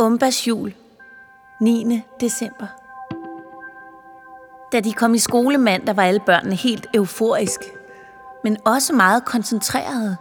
Umbas 0.00 0.46
jul, 0.48 0.74
9. 1.60 2.02
december. 2.20 2.66
Da 4.72 4.80
de 4.80 4.92
kom 4.92 5.14
i 5.14 5.18
skole 5.18 5.58
mandag, 5.58 5.96
var 5.96 6.02
alle 6.02 6.20
børnene 6.26 6.54
helt 6.54 6.86
euforiske, 6.94 7.64
men 8.44 8.56
også 8.64 8.92
meget 8.92 9.24
koncentrerede. 9.24 10.16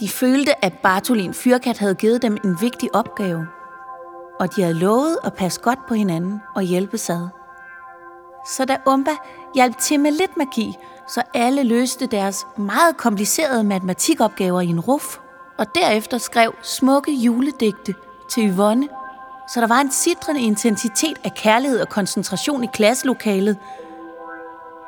De 0.00 0.08
følte, 0.08 0.64
at 0.64 0.72
Bartolin 0.82 1.34
Fyrkat 1.34 1.78
havde 1.78 1.94
givet 1.94 2.22
dem 2.22 2.36
en 2.44 2.60
vigtig 2.60 2.94
opgave, 2.94 3.46
og 4.40 4.56
de 4.56 4.62
havde 4.62 4.74
lovet 4.74 5.18
at 5.24 5.34
passe 5.34 5.60
godt 5.60 5.86
på 5.88 5.94
hinanden 5.94 6.40
og 6.54 6.62
hjælpe 6.62 6.98
sad. 6.98 7.28
Så 8.56 8.64
da 8.64 8.76
Umba 8.86 9.12
hjalp 9.54 9.78
til 9.78 10.00
med 10.00 10.10
lidt 10.10 10.36
magi, 10.36 10.76
så 11.08 11.22
alle 11.34 11.62
løste 11.62 12.06
deres 12.06 12.46
meget 12.56 12.96
komplicerede 12.96 13.64
matematikopgaver 13.64 14.60
i 14.60 14.66
en 14.66 14.80
ruf, 14.80 15.18
og 15.58 15.74
derefter 15.74 16.18
skrev 16.18 16.54
smukke 16.62 17.12
juledigte 17.12 17.94
til 18.28 18.50
Yvonne, 18.50 18.88
så 19.48 19.60
der 19.60 19.66
var 19.66 19.80
en 19.80 19.90
sidrende 19.90 20.42
intensitet 20.42 21.18
af 21.24 21.34
kærlighed 21.34 21.80
og 21.80 21.88
koncentration 21.88 22.64
i 22.64 22.68
klasselokalet, 22.72 23.56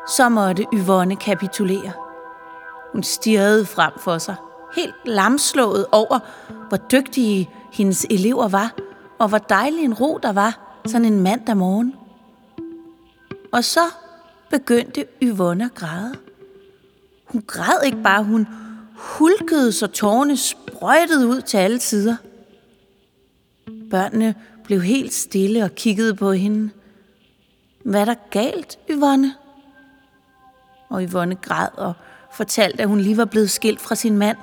så 0.09 0.29
måtte 0.29 0.67
Yvonne 0.75 1.17
kapitulere. 1.17 1.93
Hun 2.93 3.03
stirrede 3.03 3.67
frem 3.67 3.93
for 3.99 4.19
sig, 4.19 4.35
helt 4.77 4.95
lamslået 5.05 5.87
over, 5.93 6.19
hvor 6.69 6.77
dygtige 6.77 7.51
hendes 7.73 8.07
elever 8.11 8.49
var, 8.49 8.75
og 9.19 9.29
hvor 9.29 9.39
dejlig 9.39 9.85
en 9.85 9.95
ro 9.95 10.19
der 10.23 10.33
var 10.33 10.81
sådan 10.87 11.05
en 11.05 11.21
mandag 11.21 11.57
morgen. 11.57 11.95
Og 13.53 13.65
så 13.65 13.81
begyndte 14.51 15.05
Yvonne 15.23 15.65
at 15.65 15.75
græde. 15.75 16.15
Hun 17.27 17.43
græd 17.47 17.85
ikke 17.85 18.03
bare, 18.03 18.25
hun 18.25 18.49
hulkede, 18.97 19.73
så 19.73 19.87
tårne 19.87 20.37
sprøjtede 20.37 21.27
ud 21.27 21.41
til 21.41 21.57
alle 21.57 21.81
sider. 21.81 22.17
Børnene 23.91 24.35
blev 24.65 24.81
helt 24.81 25.15
stille 25.15 25.65
og 25.65 25.71
kiggede 25.75 26.15
på 26.15 26.33
hende. 26.33 26.71
Hvad 27.85 28.01
er 28.01 28.05
der 28.05 28.15
galt, 28.31 28.79
Yvonne? 28.91 29.35
Og 30.89 31.03
Yvonne 31.03 31.35
græd 31.35 31.69
og 31.77 31.93
fortalte, 32.33 32.83
at 32.83 32.89
hun 32.89 33.01
lige 33.01 33.17
var 33.17 33.25
blevet 33.25 33.51
skilt 33.51 33.81
fra 33.81 33.95
sin 33.95 34.19
mand. 34.19 34.37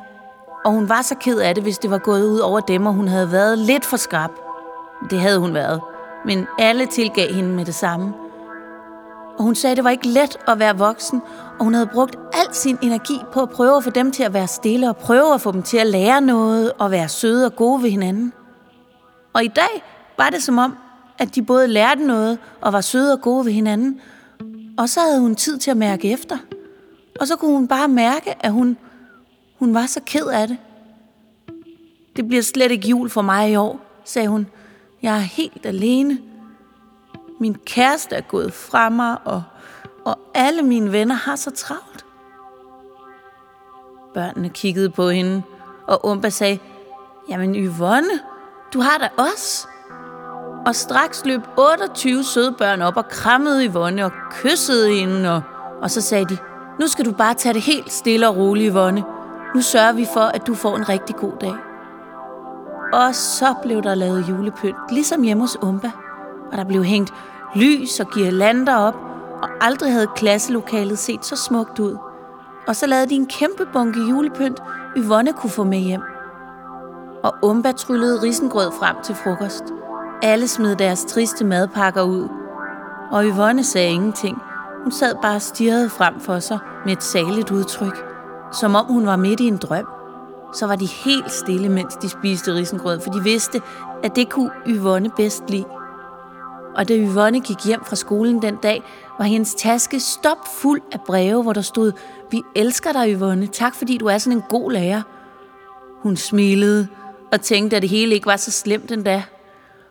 Og 0.66 0.72
hun 0.72 0.90
var 0.90 1.02
så 1.02 1.16
ked 1.16 1.40
af 1.40 1.56
det, 1.56 1.64
hvis 1.64 1.78
det 1.78 1.92
var 1.92 1.98
gået 1.98 2.26
ud 2.26 2.40
over 2.40 2.60
dem, 2.60 2.86
og 2.86 2.94
hun 2.94 3.08
havde 3.08 3.32
været 3.32 3.58
lidt 3.58 3.86
for 3.86 3.98
skrab. 3.98 4.30
Det 5.10 5.20
havde 5.20 5.40
hun 5.40 5.54
været. 5.54 5.82
Men 6.26 6.48
alle 6.60 6.86
tilgav 6.86 7.34
hende 7.34 7.50
med 7.50 7.66
det 7.66 7.76
samme. 7.76 8.14
Og 9.38 9.44
hun 9.44 9.56
sagde, 9.56 9.72
at 9.72 9.78
det 9.78 9.84
var 9.84 9.90
ikke 9.90 10.08
let 10.08 10.38
at 10.48 10.60
være 10.60 10.78
voksen, 10.78 11.22
og 11.60 11.66
hun 11.66 11.74
havde 11.74 11.90
brugt 11.94 12.16
al 12.34 12.54
sin 12.54 12.78
energi 12.82 13.20
på 13.34 13.42
at 13.42 13.50
prøve 13.50 13.78
at 13.78 13.84
få 13.84 13.90
dem 13.90 14.12
til 14.12 14.24
at 14.24 14.34
være 14.34 14.48
stille, 14.48 14.90
og 14.90 14.98
prøve 14.98 15.34
at 15.34 15.42
få 15.42 15.52
dem 15.52 15.64
til 15.64 15.78
at 15.78 15.88
lære 15.88 16.22
noget, 16.22 16.72
og 16.80 16.92
være 16.92 17.10
søde 17.10 17.46
og 17.46 17.56
gode 17.56 17.84
ved 17.84 17.90
hinanden. 17.90 18.34
Og 19.34 19.44
i 19.44 19.48
dag 19.48 19.84
var 20.18 20.30
det 20.30 20.44
som 20.44 20.58
om, 20.58 20.78
at 21.18 21.36
de 21.36 21.42
både 21.42 21.68
lærte 21.68 22.06
noget 22.06 22.38
og 22.62 22.74
var 22.74 22.82
søde 22.82 23.14
og 23.14 23.22
gode 23.22 23.46
ved 23.46 23.52
hinanden, 23.52 24.02
og 24.78 24.90
så 24.90 25.00
havde 25.00 25.20
hun 25.20 25.36
tid 25.36 25.58
til 25.58 25.72
at 25.72 25.78
mærke 25.78 26.12
efter. 26.12 26.38
Og 27.20 27.28
så 27.28 27.36
kunne 27.36 27.52
hun 27.52 27.68
bare 27.68 27.88
mærke, 27.88 28.46
at 28.46 28.52
hun, 28.52 28.78
hun 29.60 29.74
var 29.74 29.86
så 29.86 30.02
ked 30.06 30.26
af 30.26 30.48
det. 30.48 30.58
Det 32.16 32.28
bliver 32.28 32.44
slet 32.44 32.72
ikke 32.72 32.88
jul 32.88 33.10
for 33.10 33.22
mig 33.22 33.52
i 33.52 33.56
år, 33.56 33.82
sagde 34.06 34.28
hun. 34.28 34.48
Jeg 35.02 35.16
er 35.16 35.20
helt 35.20 35.66
alene. 35.66 36.18
Min 37.40 37.56
kæreste 37.66 38.16
er 38.16 38.22
gået 38.22 38.54
fra 38.54 38.90
mig, 38.90 39.18
og, 39.26 39.44
og 40.06 40.20
alle 40.34 40.62
mine 40.62 40.92
venner 40.92 41.16
har 41.16 41.36
så 41.36 41.52
travlt. 41.52 42.06
Børnene 44.14 44.50
kiggede 44.50 44.90
på 44.90 45.10
hende, 45.10 45.42
og 45.88 46.06
Umba 46.06 46.30
sagde, 46.30 46.60
Jamen 47.30 47.56
Yvonne, 47.56 48.20
du 48.74 48.82
har 48.82 48.98
da 48.98 49.10
os. 49.18 49.68
Og 50.66 50.76
straks 50.76 51.26
løb 51.26 51.42
28 51.58 52.24
søde 52.24 52.52
børn 52.58 52.82
op 52.82 52.98
og 52.98 53.08
krammede 53.08 53.68
Yvonne 53.68 54.06
og 54.06 54.12
kyssede 54.32 54.90
hende, 54.90 55.36
og, 55.36 55.42
og 55.82 55.92
så 55.92 56.02
sagde 56.02 56.26
de, 56.26 56.38
nu 56.80 56.88
skal 56.88 57.06
du 57.06 57.12
bare 57.12 57.34
tage 57.34 57.54
det 57.54 57.62
helt 57.62 57.92
stille 57.92 58.28
og 58.28 58.38
roligt, 58.38 58.74
Yvonne. 58.74 59.04
Nu 59.56 59.62
sørger 59.62 59.92
vi 59.92 60.08
for, 60.14 60.20
at 60.20 60.48
du 60.48 60.56
får 60.56 60.76
en 60.76 60.90
rigtig 60.90 61.16
god 61.16 61.34
dag. 61.42 61.56
Og 62.94 63.16
så 63.16 63.54
blev 63.64 63.82
der 63.82 63.96
lavet 63.96 64.30
julepynt, 64.30 64.78
ligesom 64.92 65.22
hjemme 65.22 65.44
hos 65.44 65.58
Umba. 65.62 65.92
Og 66.52 66.58
der 66.58 66.64
blev 66.64 66.84
hængt 66.84 67.14
lys 67.56 68.00
og 68.00 68.08
girlander 68.12 68.76
op, 68.76 68.96
og 69.42 69.50
aldrig 69.62 69.92
havde 69.92 70.08
klasselokalet 70.16 71.00
set 71.00 71.26
så 71.26 71.36
smukt 71.36 71.80
ud. 71.80 71.98
Og 72.68 72.76
så 72.76 72.88
lavede 72.88 73.10
de 73.10 73.16
en 73.16 73.28
kæmpe 73.28 73.66
bunke 73.74 74.00
julepynt, 74.00 74.60
Yvonne 74.98 75.34
kunne 75.34 75.50
få 75.50 75.64
med 75.64 75.80
hjem. 75.80 76.02
Og 77.24 77.36
Umba 77.42 77.72
tryllede 77.72 78.22
risengrød 78.22 78.72
frem 78.80 78.96
til 79.04 79.16
frokost. 79.16 79.64
Alle 80.22 80.48
smed 80.48 80.76
deres 80.76 81.06
triste 81.06 81.46
madpakker 81.46 82.02
ud. 82.02 82.28
Og 83.12 83.26
Yvonne 83.26 83.64
sagde 83.64 83.90
ingenting. 83.90 84.38
Hun 84.84 84.92
sad 84.92 85.16
bare 85.22 85.40
stirret 85.40 85.42
stirrede 85.42 85.90
frem 85.90 86.20
for 86.20 86.40
sig 86.40 86.60
med 86.86 86.94
et 86.94 87.04
saligt 87.04 87.52
udtryk, 87.52 88.06
som 88.52 88.76
om 88.76 88.86
hun 88.86 89.06
var 89.06 89.16
midt 89.16 89.40
i 89.40 89.48
en 89.48 89.58
drøm. 89.58 89.88
Så 90.54 90.68
var 90.68 90.76
de 90.76 90.86
helt 90.86 91.32
stille, 91.32 91.70
mens 91.70 91.96
de 91.96 92.10
spiste 92.10 92.54
risengrød, 92.54 93.00
for 93.00 93.12
de 93.12 93.24
vidste, 93.24 93.62
at 94.04 94.16
det 94.16 94.30
kunne 94.30 94.52
Yvonne 94.68 95.10
bedst 95.10 95.44
lide. 95.50 95.66
Og 96.76 96.88
da 96.88 96.98
Yvonne 96.98 97.40
gik 97.40 97.66
hjem 97.66 97.84
fra 97.84 97.96
skolen 97.96 98.42
den 98.42 98.56
dag, 98.56 98.84
var 99.18 99.26
hendes 99.26 99.56
taske 99.56 100.00
stop 100.00 100.38
fuld 100.62 100.82
af 100.92 101.00
breve, 101.06 101.44
hvor 101.44 101.54
der 101.54 101.62
stod, 101.62 101.92
vi 102.32 102.42
elsker 102.56 102.92
dig, 102.92 103.14
Yvonne. 103.14 103.48
Tak, 103.48 103.76
fordi 103.76 103.98
du 103.98 104.06
er 104.06 104.18
sådan 104.18 104.38
en 104.38 104.44
god 104.50 104.72
lærer. 104.72 105.02
Hun 106.04 106.16
smilede 106.16 106.88
og 107.34 107.42
tænkte, 107.42 107.76
at 107.76 107.82
det 107.82 107.90
hele 107.90 108.16
ikke 108.16 108.26
var 108.26 108.38
så 108.38 108.52
slemt 108.52 108.92
endda. 108.92 109.24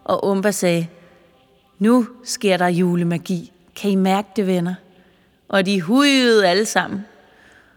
Og 0.04 0.25
Umba 0.25 0.50
sagde, 0.50 0.88
nu 1.78 2.06
sker 2.25 2.56
der 2.56 2.69
julemagi. 2.69 3.53
Kan 3.76 3.91
I 3.91 3.94
mærke 3.94 4.28
det, 4.36 4.47
venner? 4.47 4.75
Og 5.48 5.66
de 5.66 5.81
hujede 5.81 6.48
alle 6.48 6.66
sammen. 6.66 7.04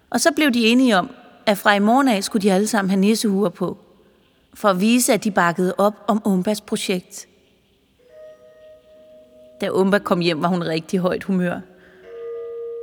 Og 0.09 0.19
så 0.19 0.31
blev 0.35 0.51
de 0.51 0.65
enige 0.65 0.97
om, 0.97 1.09
at 1.45 1.57
fra 1.57 1.75
i 1.75 1.79
morgen 1.79 2.07
af 2.07 2.23
skulle 2.23 2.43
de 2.43 2.53
alle 2.53 2.67
sammen 2.67 2.89
have 2.89 2.99
nissehuer 2.99 3.49
på, 3.49 3.77
for 4.53 4.69
at 4.69 4.81
vise, 4.81 5.13
at 5.13 5.23
de 5.23 5.31
bakkede 5.31 5.75
op 5.77 5.93
om 6.07 6.21
Umbas 6.25 6.61
projekt. 6.61 7.27
Da 9.61 9.69
Umba 9.69 9.99
kom 9.99 10.19
hjem, 10.19 10.41
var 10.41 10.47
hun 10.47 10.63
rigtig 10.63 10.99
højt 10.99 11.23
humør. 11.23 11.59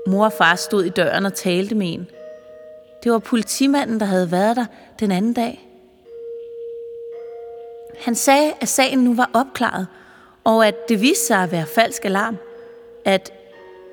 Mor 0.07 0.25
og 0.25 0.33
far 0.33 0.55
stod 0.55 0.85
i 0.85 0.89
døren 0.89 1.27
og 1.27 1.35
talte 1.35 1.75
med 1.75 1.95
en. 1.95 2.07
Det 3.05 3.13
var 3.13 3.19
politimanden, 3.19 4.01
der 4.01 4.07
havde 4.07 4.31
været 4.31 4.57
der 4.57 4.67
den 5.01 5.11
anden 5.11 5.33
dag. 5.35 5.72
Han 8.01 8.15
sagde, 8.15 8.53
at 8.61 8.69
sagen 8.69 8.99
nu 8.99 9.15
var 9.15 9.31
opklaret, 9.33 9.87
og 10.45 10.67
at 10.67 10.89
det 10.89 11.01
viste 11.01 11.27
sig 11.27 11.43
at 11.43 11.53
være 11.53 11.67
falsk 11.67 12.05
alarm. 12.05 12.37
At 13.05 13.33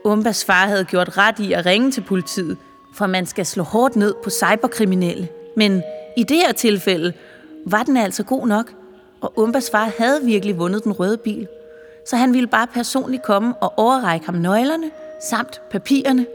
Umbas 0.03 0.45
far 0.45 0.67
havde 0.67 0.85
gjort 0.85 1.17
ret 1.17 1.39
i 1.39 1.53
at 1.53 1.65
ringe 1.65 1.91
til 1.91 2.01
politiet, 2.01 2.57
for 2.95 3.07
man 3.07 3.25
skal 3.25 3.45
slå 3.45 3.63
hårdt 3.63 3.95
ned 3.95 4.13
på 4.23 4.29
cyberkriminelle. 4.29 5.27
Men 5.55 5.83
i 6.17 6.23
det 6.23 6.37
her 6.37 6.51
tilfælde 6.51 7.13
var 7.65 7.83
den 7.83 7.97
altså 7.97 8.23
god 8.23 8.47
nok, 8.47 8.73
og 9.21 9.33
Umbas 9.35 9.69
far 9.69 9.91
havde 9.97 10.25
virkelig 10.25 10.57
vundet 10.57 10.83
den 10.83 10.91
røde 10.91 11.17
bil. 11.17 11.47
Så 12.07 12.15
han 12.15 12.33
ville 12.33 12.47
bare 12.47 12.67
personligt 12.67 13.23
komme 13.23 13.53
og 13.55 13.73
overrække 13.77 14.25
ham 14.25 14.35
nøglerne 14.35 14.91
samt 15.29 15.61
papirerne. 15.71 16.25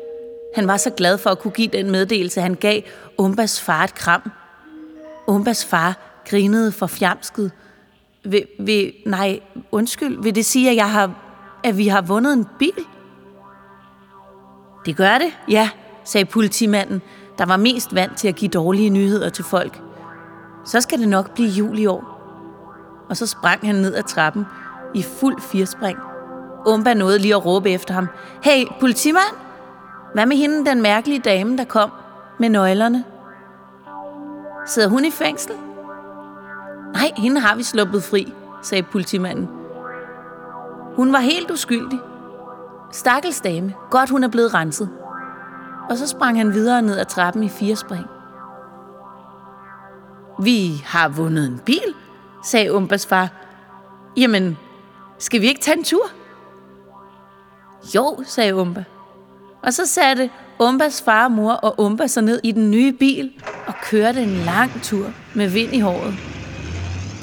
Han 0.55 0.67
var 0.67 0.77
så 0.77 0.91
glad 0.91 1.19
for 1.19 1.31
at 1.31 1.39
kunne 1.39 1.53
give 1.53 1.69
den 1.69 1.91
meddelelse, 1.91 2.41
han 2.41 2.55
gav 2.55 2.83
Umbas 3.19 3.61
far 3.61 3.85
et 3.85 3.95
kram. 3.95 4.33
Umbas 5.27 5.65
far 5.65 6.14
grinede 6.29 6.73
for 6.73 6.87
fjamsket. 6.87 7.53
Vil, 8.25 8.47
vil, 8.61 8.93
nej, 9.07 9.41
undskyld, 9.73 10.23
vil 10.23 10.35
det 10.35 10.45
sige, 10.45 10.71
at, 10.71 10.77
jeg 10.77 10.91
har, 10.91 11.11
at 11.65 11.79
vi 11.79 11.89
har 11.89 12.03
vundet 12.03 12.33
en 12.33 12.47
bil? 12.59 12.87
Det 14.87 14.97
gør 14.97 15.19
det, 15.19 15.39
ja, 15.49 15.71
sagde 16.05 16.25
politimanden, 16.25 17.03
der 17.39 17.47
var 17.47 17.57
mest 17.57 17.95
vant 17.95 18.17
til 18.17 18.29
at 18.29 18.35
give 18.35 18.49
dårlige 18.49 18.91
nyheder 18.91 19.29
til 19.29 19.45
folk. 19.45 19.81
Så 20.65 20.81
skal 20.81 20.99
det 20.99 21.09
nok 21.09 21.35
blive 21.35 21.49
jul 21.49 21.79
i 21.79 21.87
år. 21.87 22.15
Og 23.09 23.17
så 23.17 23.27
sprang 23.27 23.67
han 23.67 23.75
ned 23.75 23.95
ad 23.95 24.03
trappen 24.03 24.45
i 24.95 25.03
fuld 25.03 25.41
firspring. 25.41 25.99
Umba 26.67 26.95
nåede 26.95 27.19
lige 27.19 27.35
at 27.35 27.47
råbe 27.47 27.71
efter 27.71 27.95
ham. 27.95 28.09
Hey, 28.43 28.65
politimand! 28.81 29.35
Hvad 30.15 30.27
med 30.27 30.37
hende, 30.37 30.67
den 30.71 30.83
mærkelige 30.83 31.21
dame, 31.21 31.57
der 31.57 31.65
kom 31.65 31.91
med 32.41 32.49
nøglerne? 32.49 33.05
Sidder 34.67 34.89
hun 34.89 35.05
i 35.05 35.11
fængsel? 35.11 35.53
Nej, 37.05 37.13
hende 37.17 37.41
har 37.41 37.57
vi 37.57 37.63
sluppet 37.63 38.03
fri, 38.03 38.33
sagde 38.63 38.83
politimanden. 38.83 39.49
Hun 40.97 41.13
var 41.13 41.19
helt 41.19 41.51
uskyldig. 41.51 41.99
Stakkels 42.93 43.41
dame. 43.41 43.75
Godt, 43.91 44.11
hun 44.11 44.25
er 44.25 44.29
blevet 44.29 44.55
renset. 44.55 44.91
Og 45.91 45.99
så 45.99 46.07
sprang 46.07 46.39
han 46.39 46.55
videre 46.55 46.83
ned 46.83 46.99
ad 46.99 47.05
trappen 47.05 47.43
i 47.43 47.49
fire 47.49 47.77
spring. 47.77 48.05
Vi 50.43 50.83
har 50.85 51.09
vundet 51.09 51.47
en 51.47 51.61
bil, 51.67 51.95
sagde 52.45 52.73
Umbas 52.73 53.07
far. 53.07 53.29
Jamen, 54.17 54.59
skal 55.19 55.41
vi 55.41 55.47
ikke 55.47 55.61
tage 55.61 55.79
en 55.79 55.85
tur? 55.85 56.07
Jo, 57.95 58.19
sagde 58.27 58.55
Umba. 58.55 58.85
Og 59.63 59.73
så 59.73 59.87
satte 59.87 60.31
Umbas 60.59 61.03
far, 61.03 61.29
mor 61.29 61.53
og 61.53 61.75
Umba 61.81 62.07
sig 62.07 62.23
ned 62.23 62.41
i 62.43 62.53
den 62.53 62.71
nye 62.71 62.93
bil 62.93 63.33
og 63.67 63.75
kørte 63.83 64.23
en 64.23 64.37
lang 64.37 64.83
tur 64.83 65.07
med 65.35 65.49
vind 65.49 65.75
i 65.75 65.81
håret. 65.81 66.34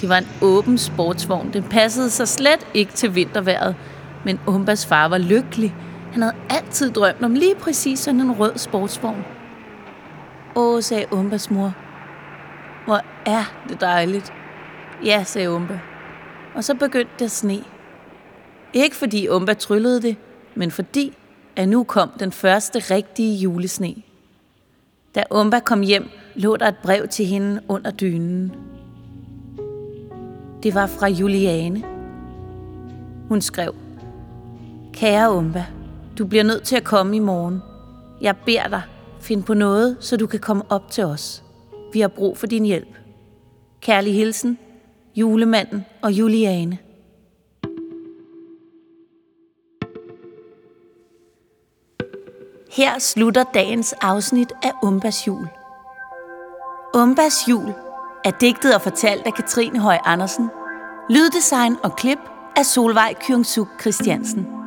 Det 0.01 0.09
var 0.09 0.17
en 0.17 0.27
åben 0.41 0.77
sportsvogn. 0.77 1.53
Den 1.53 1.63
passede 1.63 2.09
sig 2.09 2.27
slet 2.27 2.67
ikke 2.73 2.93
til 2.93 3.15
vinterværet. 3.15 3.75
Men 4.25 4.39
Umbas 4.47 4.85
far 4.85 5.07
var 5.07 5.17
lykkelig. 5.17 5.75
Han 6.11 6.21
havde 6.21 6.35
altid 6.49 6.91
drømt 6.91 7.23
om 7.23 7.33
lige 7.33 7.55
præcis 7.55 7.99
sådan 7.99 8.21
en 8.21 8.31
rød 8.31 8.57
sportsvogn. 8.57 9.25
Åh, 10.55 10.81
sagde 10.81 11.05
Umbas 11.11 11.51
mor. 11.51 11.73
Hvor 12.85 13.01
er 13.25 13.43
det 13.69 13.81
dejligt. 13.81 14.33
Ja, 15.05 15.23
sagde 15.23 15.51
Umba. 15.51 15.79
Og 16.55 16.63
så 16.63 16.75
begyndte 16.75 17.13
det 17.19 17.25
at 17.25 17.31
sne. 17.31 17.63
Ikke 18.73 18.95
fordi 18.95 19.27
Umba 19.27 19.53
tryllede 19.53 20.01
det, 20.01 20.15
men 20.55 20.71
fordi, 20.71 21.17
at 21.55 21.69
nu 21.69 21.83
kom 21.83 22.09
den 22.19 22.31
første 22.31 22.79
rigtige 22.79 23.37
julesne. 23.37 23.95
Da 25.15 25.23
Umba 25.31 25.59
kom 25.59 25.81
hjem, 25.81 26.09
lå 26.35 26.57
der 26.57 26.67
et 26.67 26.77
brev 26.83 27.07
til 27.07 27.25
hende 27.25 27.61
under 27.67 27.91
dynen. 27.91 28.51
Det 30.63 30.75
var 30.75 30.87
fra 30.87 31.07
Juliane. 31.07 31.83
Hun 33.27 33.41
skrev, 33.41 33.75
Kære 34.93 35.33
Umba, 35.33 35.65
du 36.17 36.25
bliver 36.25 36.43
nødt 36.43 36.63
til 36.63 36.75
at 36.75 36.83
komme 36.83 37.15
i 37.15 37.19
morgen. 37.19 37.61
Jeg 38.21 38.35
beder 38.45 38.67
dig, 38.67 38.81
find 39.19 39.43
på 39.43 39.53
noget, 39.53 39.97
så 39.99 40.17
du 40.17 40.27
kan 40.27 40.39
komme 40.39 40.63
op 40.69 40.91
til 40.91 41.03
os. 41.03 41.43
Vi 41.93 41.99
har 41.99 42.07
brug 42.07 42.37
for 42.37 42.47
din 42.47 42.65
hjælp. 42.65 42.97
Kærlig 43.81 44.15
hilsen, 44.15 44.57
julemanden 45.15 45.85
og 46.01 46.11
Juliane. 46.11 46.77
Her 52.71 52.99
slutter 52.99 53.43
dagens 53.53 53.93
afsnit 54.01 54.51
af 54.63 54.71
Umbas 54.83 55.27
jul. 55.27 55.47
Umbas 56.95 57.33
jul 57.49 57.73
er 58.25 58.31
digtet 58.31 58.75
og 58.75 58.81
fortalt 58.81 59.21
af 59.25 59.33
Katrine 59.33 59.79
Høj 59.79 59.97
Andersen. 60.05 60.49
Lyddesign 61.09 61.77
og 61.83 61.95
klip 61.95 62.19
af 62.55 62.65
Solvej 62.65 63.13
Kyungsuk 63.27 63.67
Christiansen. 63.81 64.60